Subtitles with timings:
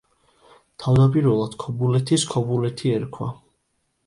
[0.83, 3.31] თავდაპირველად ქობულეთის „ქობულეთი“ ერქვა.